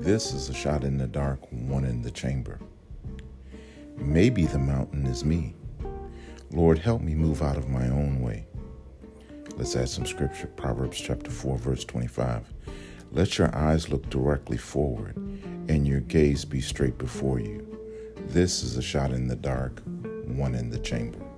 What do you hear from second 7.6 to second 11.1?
my own way. Let's add some scripture. Proverbs